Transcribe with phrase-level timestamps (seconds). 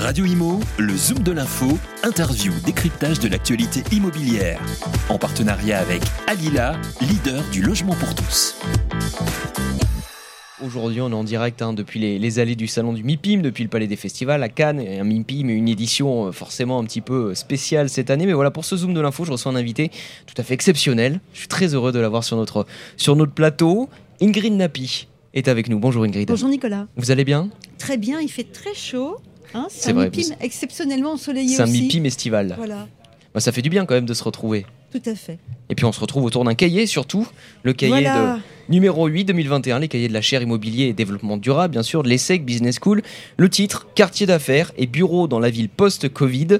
[0.00, 4.58] Radio Imo, le Zoom de l'info, interview, décryptage de l'actualité immobilière.
[5.10, 6.72] En partenariat avec Alila,
[7.02, 8.56] leader du logement pour tous.
[10.64, 13.68] Aujourd'hui, on est en direct hein, depuis les, allées du salon du MIPIM, depuis le
[13.68, 14.80] Palais des Festivals à Cannes.
[14.80, 18.24] Et un MIPIM, une édition euh, forcément un petit peu spéciale cette année.
[18.24, 19.90] Mais voilà, pour ce Zoom de l'info, je reçois un invité
[20.24, 21.20] tout à fait exceptionnel.
[21.34, 22.64] Je suis très heureux de l'avoir sur notre,
[22.96, 23.90] sur notre plateau.
[24.22, 25.78] Ingrid Napi est avec nous.
[25.78, 26.26] Bonjour Ingrid.
[26.26, 26.86] Bonjour Nicolas.
[26.96, 27.50] Vous allez bien?
[27.76, 29.18] Très bien, il fait très chaud.
[29.54, 32.54] Hein, c'est un MIPIM exceptionnellement ensoleillé C'est un MIPIM estival.
[32.56, 32.88] Voilà.
[33.34, 34.66] Bah, ça fait du bien quand même de se retrouver.
[34.92, 35.38] Tout à fait.
[35.68, 37.26] Et puis on se retrouve autour d'un cahier surtout,
[37.62, 41.72] le cahier de numéro 8 2021, les cahiers de la chaire immobilier et développement durable,
[41.72, 43.02] bien sûr, de l'ESSEC Business School.
[43.36, 46.58] Le titre, quartier d'affaires et bureau dans la ville post-Covid.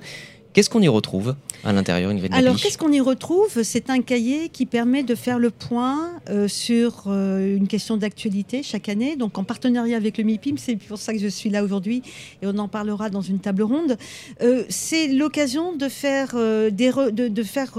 [0.52, 1.34] Qu'est-ce qu'on y retrouve?
[1.64, 3.62] À l'intérieur Alors, qu'est-ce qu'on y retrouve?
[3.62, 8.62] C'est un cahier qui permet de faire le point euh, sur euh, une question d'actualité
[8.62, 9.16] chaque année.
[9.16, 12.02] Donc, en partenariat avec le MIPIM, c'est pour ça que je suis là aujourd'hui
[12.42, 13.96] et on en parlera dans une table ronde.
[14.42, 16.34] Euh, c'est l'occasion de faire,
[16.70, 17.78] des de, de, faire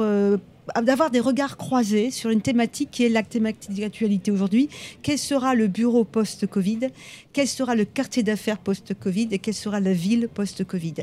[0.81, 4.69] d'avoir des regards croisés sur une thématique qui est la thématique d'actualité aujourd'hui.
[5.01, 6.89] Quel sera le bureau post-Covid?
[7.33, 9.29] Quel sera le quartier d'affaires post-Covid?
[9.31, 10.95] Et quelle sera la ville post-Covid?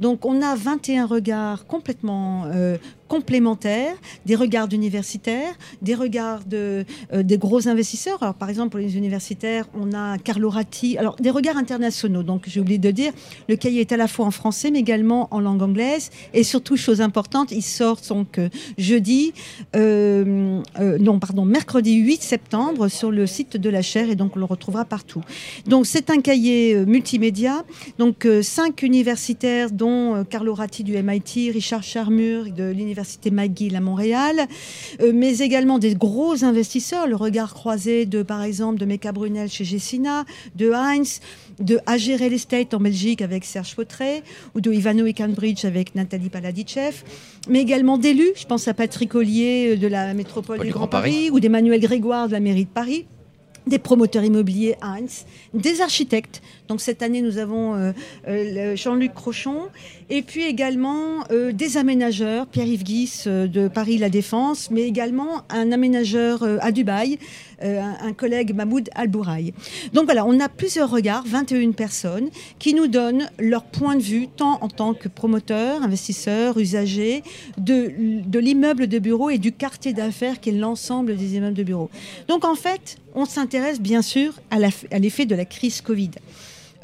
[0.00, 2.76] Donc on a 21 regards complètement euh,
[3.08, 8.22] complémentaires, des regards d'universitaires, des regards de, euh, des gros investisseurs.
[8.22, 10.96] Alors, par exemple, pour les universitaires, on a Carlo Ratti.
[10.98, 12.22] Alors, des regards internationaux.
[12.22, 13.12] Donc, j'ai oublié de dire,
[13.48, 16.10] le cahier est à la fois en français, mais également en langue anglaise.
[16.32, 19.32] Et surtout, chose importante, il sort donc euh, jeudi,
[19.76, 20.62] euh,
[21.00, 24.08] non, pardon, mercredi 8 septembre sur le site de la chaire.
[24.10, 25.22] Et donc, on le retrouvera partout.
[25.66, 27.64] Donc, c'est un cahier multimédia.
[27.98, 33.80] Donc, cinq universitaires, dont Carlo Ratti du MIT, Richard Charmur de l'Université l'université McGill à
[33.80, 34.46] Montréal,
[35.00, 39.50] euh, mais également des gros investisseurs, le regard croisé de, par exemple, de Mecca Brunel
[39.50, 41.20] chez Gessina, de Heinz,
[41.58, 44.22] de AG Real Estate en Belgique avec Serge Fautré,
[44.54, 47.02] ou de Ivano et Cambridge avec Nathalie Paladichev,
[47.48, 51.30] mais également d'élus, je pense à Patrick Ollier euh, de la métropole du Grand Paris,
[51.32, 53.06] ou d'Emmanuel Grégoire de la mairie de Paris
[53.66, 56.42] des promoteurs immobiliers Heinz, des architectes.
[56.68, 57.92] Donc cette année, nous avons euh,
[58.28, 59.68] euh, Jean-Luc Crochon,
[60.10, 65.72] et puis également euh, des aménageurs, Pierre-Yves Guis de Paris La Défense, mais également un
[65.72, 67.18] aménageur à Dubaï,
[67.62, 69.52] un, collègue Mahmoud Albouraï.
[69.92, 74.28] Donc voilà, on a plusieurs regards, 21 personnes, qui nous donnent leur point de vue,
[74.28, 77.22] tant en tant que promoteurs, investisseurs, usagers,
[77.58, 77.92] de,
[78.24, 81.90] de l'immeuble de bureau et du quartier d'affaires qui est l'ensemble des immeubles de bureau.
[82.28, 84.58] Donc en fait, on s'intéresse bien sûr à
[84.98, 86.10] l'effet de la crise Covid.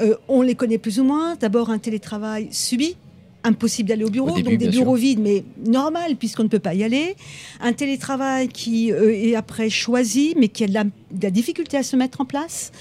[0.00, 1.36] Euh, on les connaît plus ou moins.
[1.36, 2.96] D'abord, un télétravail subi,
[3.44, 6.84] impossible d'aller au bureau, donc des bureaux vides, mais normal puisqu'on ne peut pas y
[6.84, 7.16] aller.
[7.60, 11.96] Un télétravail qui euh, est après choisi, mais qui a de la, difficulté à se
[11.96, 12.72] mettre en place.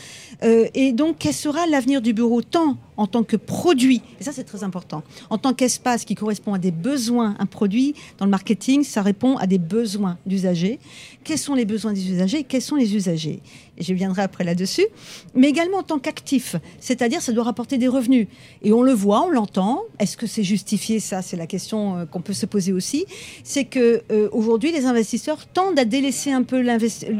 [0.43, 4.31] Euh, et donc, quel sera l'avenir du bureau tant en tant que produit, et ça
[4.31, 8.31] c'est très important, en tant qu'espace qui correspond à des besoins, un produit, dans le
[8.31, 10.79] marketing, ça répond à des besoins d'usagers.
[11.23, 13.39] Quels sont les besoins des usagers Quels sont les usagers?
[13.77, 14.85] Et Je viendrai après là-dessus.
[15.33, 18.27] Mais également en tant qu'actif, c'est-à-dire ça doit rapporter des revenus.
[18.61, 19.83] Et on le voit, on l'entend.
[19.99, 20.99] Est-ce que c'est justifié?
[20.99, 23.05] Ça, c'est la question euh, qu'on peut se poser aussi.
[23.43, 26.59] C'est que euh, aujourd'hui, les investisseurs tendent à délaisser un peu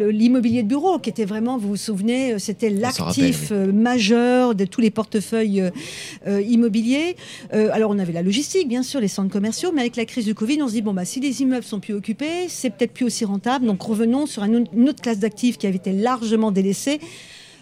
[0.10, 4.82] l'immobilier de bureau, qui était vraiment, vous vous souvenez, euh, c'était l'actif majeur de tous
[4.82, 5.69] les portefeuilles
[6.26, 7.16] immobilier.
[7.54, 10.26] Euh, alors on avait la logistique, bien sûr, les centres commerciaux, mais avec la crise
[10.26, 12.94] du Covid, on se dit bon bah si les immeubles sont plus occupés, c'est peut-être
[12.94, 13.66] plus aussi rentable.
[13.66, 17.00] Donc revenons sur une autre classe d'actifs qui avait été largement délaissée.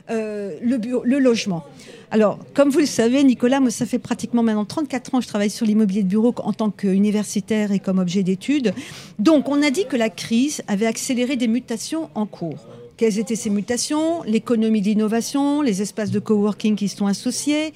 [0.10, 1.66] Euh, le, le, logement.
[2.12, 5.28] Alors, comme vous le savez, Nicolas, moi, ça fait pratiquement maintenant 34 ans que je
[5.28, 8.74] travaille sur l'immobilier de bureau en tant qu'universitaire et comme objet d'étude.
[9.20, 12.66] Donc, on a dit que la crise avait accéléré des mutations en cours.
[12.98, 17.72] Quelles étaient ces mutations L'économie d'innovation, les espaces de coworking qui sont associés,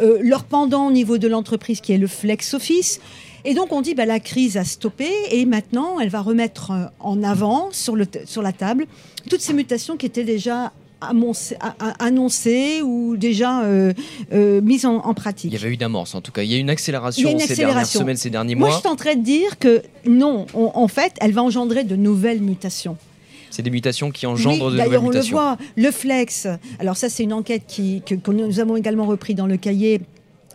[0.00, 3.00] euh, leur pendant au niveau de l'entreprise qui est le flex office.
[3.46, 6.84] Et donc on dit bah, la crise a stoppé et maintenant elle va remettre euh,
[7.00, 8.86] en avant sur, le, sur la table
[9.30, 10.72] toutes ces mutations qui étaient déjà
[11.98, 13.94] annoncées ou déjà euh,
[14.60, 15.50] mises en, pratique.
[15.50, 16.42] Il y avait eu une amorce en tout cas.
[16.42, 18.68] Il y a eu une accélération, ces dernières semaines, ces derniers mois.
[18.68, 21.96] Moi je suis en train de dire que non, en fait elle va engendrer de
[21.96, 22.98] nouvelles mutations.
[23.50, 25.36] C'est des mutations qui engendrent de nouvelles mutations.
[25.36, 25.58] on le voit.
[25.76, 26.46] Le flex,
[26.78, 30.00] alors ça c'est une enquête qui, que, nous avons également repris dans le cahier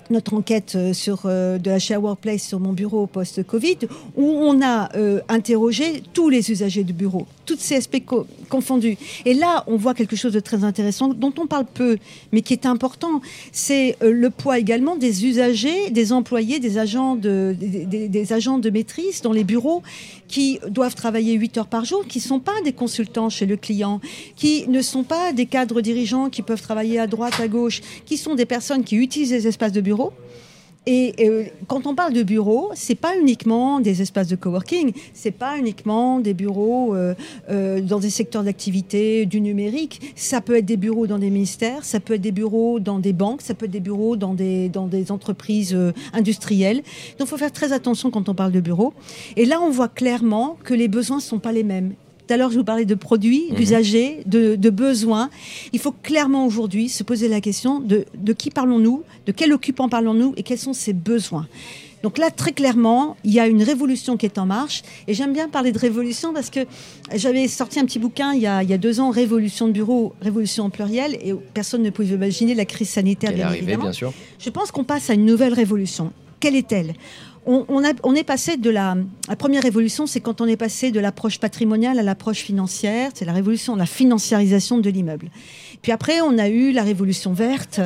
[0.09, 3.79] notre enquête euh, sur, euh, de la Workplace sur mon bureau post-Covid,
[4.15, 8.01] où on a euh, interrogé tous les usagers du bureau, tous ces aspects
[8.49, 8.97] confondus.
[9.25, 11.97] Et là, on voit quelque chose de très intéressant, dont on parle peu,
[12.31, 13.21] mais qui est important.
[13.51, 18.69] C'est le poids également des usagers, des employés, des agents de, des, des agents de
[18.69, 19.83] maîtrise dans les bureaux
[20.27, 23.57] qui doivent travailler 8 heures par jour, qui ne sont pas des consultants chez le
[23.57, 24.01] client,
[24.35, 28.17] qui ne sont pas des cadres dirigeants qui peuvent travailler à droite, à gauche, qui
[28.17, 30.13] sont des personnes qui utilisent les espaces de bureau
[30.87, 35.31] Et euh, quand on parle de bureaux, c'est pas uniquement des espaces de coworking, c'est
[35.31, 37.15] pas uniquement des bureaux euh,
[37.49, 40.13] euh, dans des secteurs d'activité du numérique.
[40.15, 43.13] Ça peut être des bureaux dans des ministères, ça peut être des bureaux dans des
[43.13, 45.75] banques, ça peut être des bureaux dans des dans des entreprises
[46.13, 46.83] industrielles.
[47.17, 48.93] Donc, il faut faire très attention quand on parle de bureaux.
[49.35, 51.93] Et là, on voit clairement que les besoins sont pas les mêmes.
[52.27, 53.55] Tout à l'heure, je vous parlais de produits, mhm.
[53.55, 55.29] d'usagers, de, besoins.
[55.73, 59.89] Il faut clairement aujourd'hui se poser la question de, de qui parlons-nous, de quel occupant
[59.89, 61.47] parlons-nous et quels sont ses besoins.
[62.05, 64.83] Donc là, très clairement, il y a une révolution qui est en marche.
[65.07, 66.59] Et j'aime bien parler de révolution parce que
[67.15, 69.71] j'avais sorti un petit bouquin il y, a, il y a deux ans, Révolution de
[69.71, 73.85] bureau, Révolution en pluriel, et personne ne pouvait imaginer la crise sanitaire, bien évidemment.
[73.85, 74.13] Bien sûr.
[74.37, 76.13] Je pense qu'on passe à une nouvelle révolution.
[76.39, 76.93] Quelle est-elle?
[77.45, 78.95] On, est passé de la,
[79.27, 83.11] la première révolution, c'est quand on est passé de l'approche patrimoniale à l'approche financière.
[83.13, 85.29] C'est la révolution, la financiarisation de l'immeuble.
[85.85, 87.79] Puis après, on a eu la révolution verte,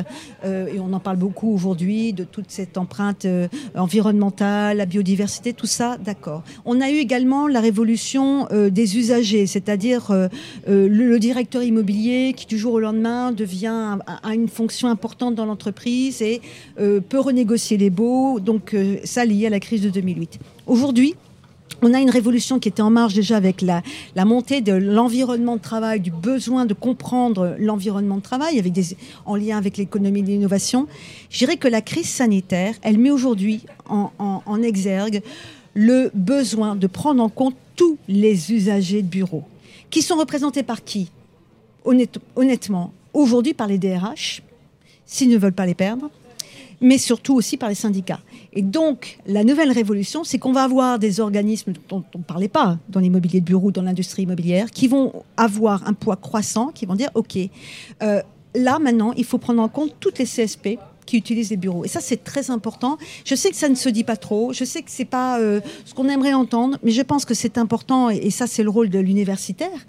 [0.46, 5.52] euh, et on en parle beaucoup aujourd'hui, de toute cette empreinte euh, environnementale, la biodiversité,
[5.52, 6.42] tout ça, d'accord.
[6.64, 10.30] On a eu également la révolution euh, des usagers, c'est-à-dire
[10.66, 16.22] le, directeur immobilier qui du jour au lendemain devient a une fonction importante dans l'entreprise
[16.22, 16.40] et
[16.76, 18.40] peut renégocier les baux.
[18.40, 18.74] Donc
[19.04, 20.38] ça lié à la crise de 2008.
[20.66, 21.16] Aujourd'hui,
[21.82, 23.82] on a une révolution qui était en marche déjà avec la,
[24.24, 28.62] montée de l'environnement de travail, du besoin de comprendre l'environnement de travail
[29.26, 30.86] en lien avec l'économie de l'innovation.
[31.30, 35.22] Je dirais que la crise sanitaire, elle met aujourd'hui en, en, exergue
[35.74, 39.44] le besoin de prendre en compte tous les usagers de bureaux,
[39.88, 41.10] qui sont représentés par qui?
[42.36, 44.42] Honnêtement, aujourd'hui par les DRH,
[45.06, 46.10] s'ils ne veulent pas les perdre,
[46.80, 48.20] mais surtout aussi par les syndicats.
[48.52, 52.48] Et donc, la nouvelle révolution, c'est qu'on va avoir des organismes dont on ne parlait
[52.48, 56.86] pas dans l'immobilier de bureau, dans l'industrie immobilière, qui vont avoir un poids croissant, qui
[56.86, 57.36] vont dire, OK,
[58.02, 58.22] euh,
[58.54, 61.84] là maintenant, il faut prendre en compte toutes les CSP qui utilisent les bureaux.
[61.84, 62.96] Et ça, c'est très important.
[63.24, 65.60] Je sais que ça ne se dit pas trop, je sais que c'est pas euh,
[65.84, 68.90] ce qu'on aimerait entendre, mais je pense que c'est important, et ça, c'est le rôle
[68.90, 69.86] de l'universitaire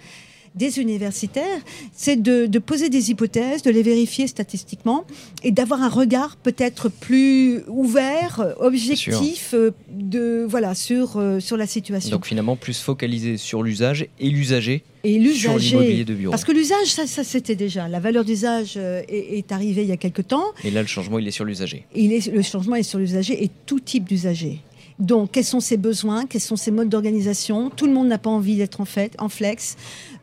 [0.55, 1.59] des universitaires,
[1.93, 5.05] c'est de, poser des hypothèses, de les vérifier statistiquement
[5.43, 11.67] et d'avoir un regard peut-être plus ouvert, objectif euh, de, voilà, sur, euh, sur la
[11.67, 12.11] situation.
[12.11, 16.05] Donc finalement, plus focalisé sur l'usage et l'usager et l'usager.
[16.29, 17.87] Parce que l'usage, ça, ça c'était déjà.
[17.87, 20.45] La valeur d'usage euh, est, arrivée il y a quelque temps.
[20.63, 21.85] Et là, le changement, il est sur l'usager.
[21.95, 24.59] Il est, le changement est sur l'usager et tout type d'usager.
[25.01, 27.71] Donc, quels sont ses besoins, quels sont ses modes d'organisation?
[27.71, 29.75] Tout le monde n'a pas envie d'être en, fait, en flex.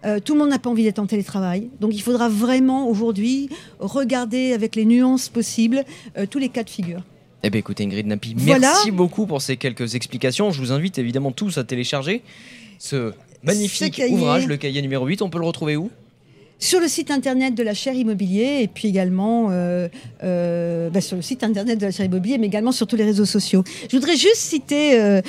[0.07, 1.69] Euh, tout le monde n'a pas envie d'être en télétravail.
[1.81, 5.85] Donc, il faudra vraiment aujourd'hui regarder avec les nuances possibles
[6.17, 7.03] euh, tous les cas de figure.
[7.43, 10.53] Eh bien, écoutez, Ingrid Napi, merci beaucoup pour ces quelques explications.
[10.53, 12.23] Je vous invite évidemment tous à télécharger
[12.79, 15.23] ce magnifique ouvrage, le cahier numéro 8.
[15.23, 15.91] On peut le retrouver où?
[16.59, 19.89] Sur le site internet de la chaire immobilier et puis également euh,
[20.25, 23.63] euh, bah, sur de la chaire immobilier, mais également sur tous les réseaux sociaux.
[23.91, 25.21] Je voudrais juste citer euh,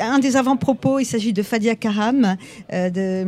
[0.00, 1.00] un des avant-propos.
[1.00, 2.36] Il s'agit de Fadia Karam
[2.70, 3.24] de,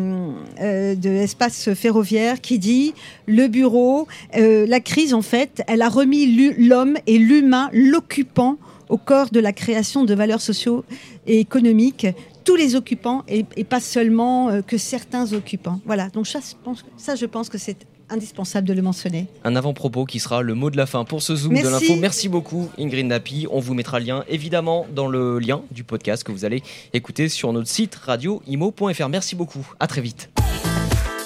[0.95, 2.95] de Espace Ferroviaire qui dit
[3.27, 8.59] le bureau, la crise en fait, elle a remis l'homme et l'humain, l'occupant
[8.89, 10.85] au corps de la création de valeurs sociaux
[11.27, 12.07] et économiques
[12.47, 15.81] tous les occupants et, pas seulement euh, que certains occupants.
[15.85, 17.77] Voilà, donc ça, je pense, ça, je pense que c'est
[18.09, 19.27] indispensable de le mentionner.
[19.45, 21.97] Un avant-propos qui sera le mot de la fin pour ce Zoom de l'info.
[21.97, 23.49] Merci beaucoup Ingrid Napi.
[23.51, 26.63] On vous mettra le lien évidemment dans le lien du podcast que vous allez
[26.93, 29.09] écouter sur notre site radioimo.fr.
[29.09, 29.67] Merci beaucoup.
[29.81, 30.31] À très vite.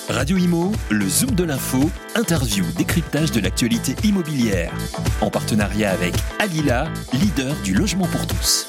[0.08, 1.78] Radio Imo, le Zoom de l'info,
[2.16, 4.72] interview, décryptage de l'actualité immobilière.
[5.20, 8.66] En partenariat avec Alila, leader du logement pour tous.